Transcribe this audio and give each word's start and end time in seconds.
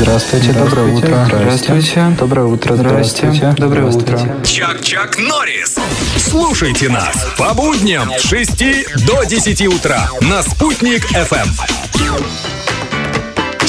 Здравствуйте, 0.00 0.52
доброе 0.52 0.92
утро. 0.92 1.26
Здравствуйте. 1.26 2.14
Доброе 2.16 2.46
утро. 2.46 2.76
Здрасте. 2.76 3.32
Доброе 3.56 3.86
утро. 3.86 4.16
Чак-Чак 4.44 5.18
Норрис. 5.18 5.76
Слушайте 6.16 6.88
нас 6.88 7.26
по 7.36 7.52
будням 7.52 8.08
с 8.16 8.22
6 8.22 9.04
до 9.04 9.24
10 9.24 9.66
утра 9.66 10.08
на 10.20 10.42
«Спутник 10.42 11.04
FM. 11.10 12.57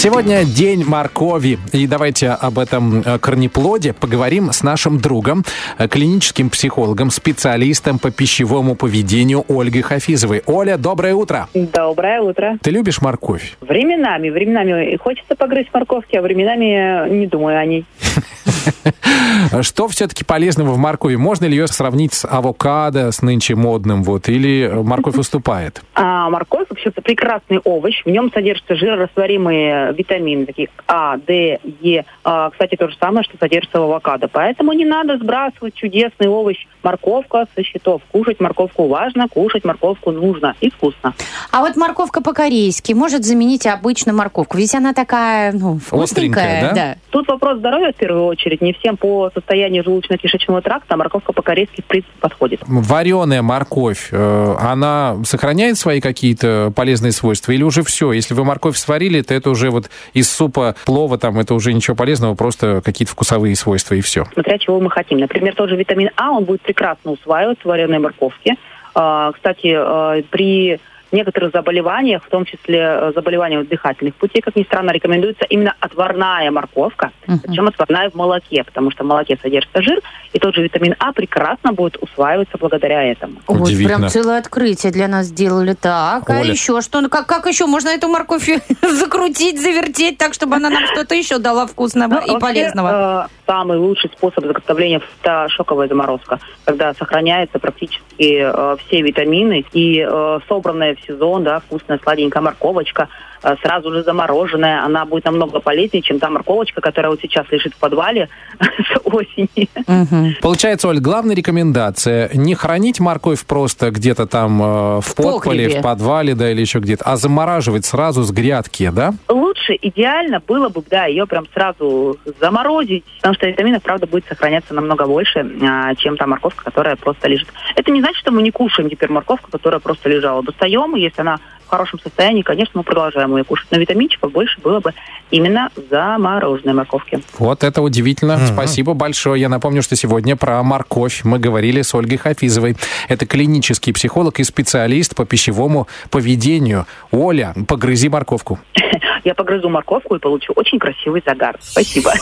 Сегодня 0.00 0.44
день 0.44 0.84
моркови. 0.84 1.58
И 1.72 1.88
давайте 1.88 2.28
об 2.28 2.60
этом 2.60 3.00
э, 3.00 3.18
корнеплоде 3.18 3.92
поговорим 3.92 4.52
с 4.52 4.62
нашим 4.62 5.00
другом, 5.00 5.44
э, 5.76 5.88
клиническим 5.88 6.50
психологом, 6.50 7.10
специалистом 7.10 7.98
по 7.98 8.12
пищевому 8.12 8.76
поведению 8.76 9.44
Ольгой 9.48 9.82
Хафизовой. 9.82 10.42
Оля, 10.46 10.76
доброе 10.78 11.14
утро. 11.14 11.48
Доброе 11.52 12.20
утро. 12.20 12.58
Ты 12.62 12.70
любишь 12.70 13.02
морковь? 13.02 13.56
Временами, 13.60 14.30
временами 14.30 14.96
хочется 14.98 15.34
погрызть 15.34 15.70
морковки, 15.74 16.14
а 16.14 16.22
временами 16.22 17.10
не 17.10 17.26
думаю 17.26 17.58
о 17.58 17.64
ней. 17.64 17.84
Что 19.62 19.88
все-таки 19.88 20.24
полезного 20.24 20.72
в 20.72 20.78
моркови? 20.78 21.16
Можно 21.16 21.46
ли 21.46 21.56
ее 21.56 21.66
сравнить 21.66 22.14
с 22.14 22.26
авокадо, 22.26 23.10
с 23.10 23.22
нынче 23.22 23.54
модным, 23.54 24.02
вот, 24.02 24.28
или 24.28 24.70
морковь 24.74 25.16
уступает? 25.16 25.82
А 25.94 26.28
морковь 26.30 26.66
вообще 26.68 26.90
прекрасный 26.90 27.58
овощ. 27.58 28.02
В 28.04 28.10
нем 28.10 28.30
содержатся 28.32 28.76
жирорастворимые 28.76 29.92
витамины, 29.94 30.46
такие 30.46 30.68
А, 30.86 31.16
Д, 31.16 31.58
Е. 31.80 32.04
А, 32.24 32.50
кстати, 32.50 32.76
то 32.76 32.88
же 32.88 32.96
самое, 33.00 33.24
что 33.24 33.36
содержится 33.38 33.80
в 33.80 33.84
авокадо. 33.84 34.28
Поэтому 34.28 34.72
не 34.72 34.84
надо 34.84 35.18
сбрасывать 35.18 35.74
чудесный 35.74 36.28
овощ 36.28 36.66
морковка 36.82 37.46
со 37.54 37.62
счетов. 37.62 38.02
Кушать 38.10 38.40
морковку 38.40 38.86
важно, 38.88 39.28
кушать 39.28 39.64
морковку 39.64 40.12
нужно 40.12 40.54
и 40.60 40.70
вкусно. 40.70 41.14
А 41.50 41.60
вот 41.60 41.76
морковка 41.76 42.22
по-корейски 42.22 42.92
может 42.92 43.24
заменить 43.24 43.66
обычную 43.66 44.16
морковку, 44.16 44.56
ведь 44.56 44.74
она 44.74 44.92
такая, 44.94 45.52
ну, 45.52 45.78
вкусненькая. 45.78 46.02
Остренькая, 46.04 46.74
да? 46.74 46.96
Тут 47.10 47.28
вопрос 47.28 47.58
здоровья 47.58 47.92
в 47.92 47.96
первую 47.96 48.26
очередь. 48.26 48.60
Не 48.60 48.72
всем 48.72 48.96
по 48.96 49.30
состоянию 49.48 49.82
желудочно-кишечного 49.82 50.60
тракта 50.60 50.96
морковка 50.96 51.32
по-корейски 51.32 51.80
в 51.80 51.84
принципе 51.86 52.12
подходит. 52.20 52.60
Вареная 52.66 53.40
морковь, 53.40 54.08
э, 54.12 54.54
она 54.60 55.16
сохраняет 55.24 55.78
свои 55.78 56.00
какие-то 56.00 56.70
полезные 56.76 57.12
свойства? 57.12 57.52
Или 57.52 57.62
уже 57.62 57.82
все? 57.82 58.12
Если 58.12 58.34
вы 58.34 58.44
морковь 58.44 58.76
сварили, 58.76 59.22
то 59.22 59.32
это 59.32 59.48
уже 59.48 59.70
вот 59.70 59.90
из 60.12 60.30
супа, 60.30 60.76
плова, 60.84 61.16
там, 61.16 61.38
это 61.38 61.54
уже 61.54 61.72
ничего 61.72 61.96
полезного, 61.96 62.34
просто 62.34 62.82
какие-то 62.84 63.12
вкусовые 63.12 63.56
свойства 63.56 63.94
и 63.94 64.02
все. 64.02 64.26
смотря 64.34 64.58
чего 64.58 64.80
мы 64.80 64.90
хотим. 64.90 65.18
Например, 65.18 65.54
тот 65.54 65.70
же 65.70 65.76
витамин 65.76 66.10
А, 66.16 66.30
он 66.32 66.44
будет 66.44 66.60
прекрасно 66.60 67.12
усваиваться 67.12 67.62
в 67.62 67.66
вареной 67.66 67.98
морковке. 67.98 68.56
А, 68.94 69.32
Кстати, 69.32 69.74
а, 69.74 70.22
при 70.30 70.78
некоторых 71.12 71.52
заболеваниях, 71.52 72.22
в 72.24 72.28
том 72.28 72.44
числе 72.44 72.78
э, 72.80 73.12
заболеваниях 73.14 73.68
дыхательных 73.68 74.14
путей, 74.16 74.40
как 74.42 74.56
ни 74.56 74.62
странно, 74.64 74.90
рекомендуется 74.90 75.44
именно 75.48 75.74
отварная 75.80 76.50
морковка, 76.50 77.10
причем 77.26 77.68
отварная 77.68 78.10
в 78.10 78.14
молоке, 78.14 78.64
потому 78.64 78.90
что 78.90 79.04
в 79.04 79.06
молоке 79.06 79.38
содержится 79.42 79.82
жир, 79.82 80.00
и 80.32 80.38
тот 80.38 80.54
же 80.54 80.62
витамин 80.62 80.94
А 80.98 81.12
прекрасно 81.12 81.72
будет 81.72 81.96
усваиваться 82.02 82.58
благодаря 82.58 83.02
этому. 83.04 83.34
Вот 83.46 83.68
Удивительно. 83.68 83.98
прям 83.98 84.08
целое 84.08 84.38
открытие 84.38 84.92
для 84.92 85.08
нас 85.08 85.26
сделали. 85.26 85.74
Так, 85.74 86.28
а 86.28 86.40
Оля. 86.40 86.50
еще 86.52 86.80
что? 86.82 87.00
Ну, 87.00 87.08
как, 87.08 87.26
как 87.26 87.46
еще 87.46 87.66
можно 87.66 87.88
эту 87.88 88.08
морковь 88.08 88.48
закрутить, 88.82 89.60
завертеть 89.60 90.18
так, 90.18 90.34
чтобы 90.34 90.56
она 90.56 90.70
нам 90.70 90.86
что-то 90.92 91.14
еще 91.14 91.38
дала 91.38 91.66
вкусного 91.66 92.14
Ну, 92.14 92.16
и 92.20 92.30
вообще, 92.30 92.38
полезного? 92.40 93.28
э, 93.30 93.37
самый 93.48 93.78
лучший 93.78 94.10
способ 94.10 94.44
заготовления– 94.44 95.00
это 95.22 95.48
шоковая 95.48 95.88
заморозка, 95.88 96.38
когда 96.64 96.92
сохраняются 96.92 97.58
практически 97.58 98.42
э, 98.42 98.76
все 98.86 99.00
витамины 99.00 99.64
и 99.72 100.06
э, 100.06 100.38
собранная 100.48 100.94
в 100.94 101.00
сезон, 101.06 101.44
да, 101.44 101.60
вкусная 101.60 101.98
сладенькая 102.02 102.42
морковочка, 102.42 103.08
э, 103.42 103.56
сразу 103.62 103.90
же 103.90 104.02
замороженная, 104.02 104.84
она 104.84 105.06
будет 105.06 105.24
намного 105.24 105.60
полезнее, 105.60 106.02
чем 106.02 106.18
та 106.18 106.28
морковочка, 106.28 106.82
которая 106.82 107.10
вот 107.10 107.20
сейчас 107.22 107.46
лежит 107.50 107.72
в 107.72 107.78
подвале 107.78 108.28
с 108.60 109.00
осени. 109.04 109.68
Мгм. 109.86 110.34
Получается, 110.42 110.88
Оль, 110.88 111.00
главная 111.00 111.34
рекомендация 111.34 112.30
не 112.34 112.54
хранить 112.54 113.00
морковь 113.00 113.46
просто 113.46 113.90
где-то 113.90 114.26
там 114.26 114.62
э, 114.62 115.00
в 115.00 115.14
подполе, 115.14 115.64
погребе. 115.64 115.80
в 115.80 115.82
подвале, 115.82 116.34
да, 116.34 116.50
или 116.50 116.60
еще 116.60 116.80
где-то, 116.80 117.04
а 117.04 117.16
замораживать 117.16 117.86
сразу 117.86 118.24
с 118.24 118.30
грядки, 118.30 118.90
да? 118.94 119.14
Лучше, 119.28 119.47
идеально 119.74 120.40
было 120.40 120.68
бы, 120.68 120.82
да, 120.88 121.06
ее 121.06 121.26
прям 121.26 121.46
сразу 121.52 122.18
заморозить, 122.40 123.04
потому 123.16 123.34
что 123.34 123.46
витаминов, 123.46 123.82
правда, 123.82 124.06
будет 124.06 124.26
сохраняться 124.26 124.74
намного 124.74 125.06
больше, 125.06 125.40
а, 125.62 125.94
чем 125.94 126.16
та 126.16 126.26
морковка, 126.26 126.64
которая 126.64 126.96
просто 126.96 127.28
лежит. 127.28 127.48
Это 127.76 127.90
не 127.90 128.00
значит, 128.00 128.18
что 128.18 128.32
мы 128.32 128.42
не 128.42 128.50
кушаем 128.50 128.90
теперь 128.90 129.10
морковку, 129.10 129.50
которая 129.50 129.80
просто 129.80 130.08
лежала. 130.08 130.42
Достаем, 130.42 130.96
и 130.96 131.00
если 131.00 131.20
она 131.20 131.38
в 131.68 131.70
хорошем 131.70 132.00
состоянии, 132.00 132.40
конечно, 132.40 132.72
мы 132.74 132.82
продолжаем 132.82 133.36
ее 133.36 133.44
кушать. 133.44 133.68
Но 133.70 133.78
витаминчиков 133.78 134.32
больше 134.32 134.58
было 134.60 134.80
бы 134.80 134.94
именно 135.30 135.68
в 135.76 135.90
замороженной 135.90 136.72
морковке. 136.72 137.20
Вот 137.38 137.62
это 137.62 137.82
удивительно. 137.82 138.38
Спасибо 138.46 138.94
большое. 138.94 139.42
Я 139.42 139.50
напомню, 139.50 139.82
что 139.82 139.94
сегодня 139.94 140.34
про 140.34 140.62
морковь 140.62 141.24
мы 141.24 141.38
говорили 141.38 141.82
с 141.82 141.94
Ольгой 141.94 142.16
Хафизовой. 142.16 142.76
Это 143.08 143.26
клинический 143.26 143.92
психолог 143.92 144.40
и 144.40 144.44
специалист 144.44 145.14
по 145.14 145.26
пищевому 145.26 145.88
поведению. 146.10 146.86
Оля, 147.10 147.54
погрызи 147.66 148.08
морковку. 148.08 148.58
Я 149.24 149.34
погрызу 149.34 149.68
морковку 149.68 150.14
и 150.16 150.18
получу 150.18 150.54
очень 150.56 150.78
красивый 150.78 151.22
загар. 151.26 151.56
Спасибо. 151.60 152.14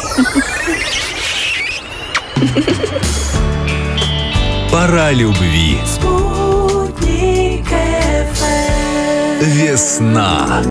Пора 4.73 5.13
любви. 5.13 5.79
Весна. 9.47 10.65